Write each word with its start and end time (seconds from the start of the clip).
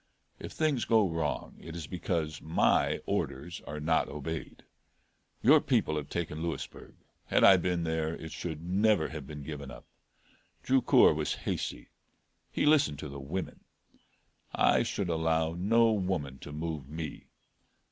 If 0.39 0.51
things 0.53 0.85
go 0.85 1.07
wrong 1.07 1.57
it 1.61 1.75
is 1.75 1.85
because 1.85 2.41
my 2.41 3.01
orders 3.05 3.61
are 3.67 3.79
not 3.79 4.07
obeyed. 4.09 4.63
Your 5.43 5.61
people 5.61 5.95
have 5.95 6.09
taken 6.09 6.41
Louisburg; 6.41 6.95
had 7.27 7.43
I 7.43 7.55
been 7.57 7.83
there, 7.83 8.15
it 8.15 8.31
should 8.31 8.63
never 8.63 9.09
have 9.09 9.27
been 9.27 9.43
given 9.43 9.69
up. 9.69 9.85
Drucour 10.63 11.13
was 11.13 11.35
hasty 11.45 11.89
he 12.49 12.65
listened 12.65 12.97
to 12.97 13.09
the 13.09 13.19
women. 13.19 13.59
I 14.55 14.81
should 14.81 15.07
allow 15.09 15.53
no 15.53 15.91
woman 15.91 16.39
to 16.39 16.51
move 16.51 16.89
me. 16.89 17.27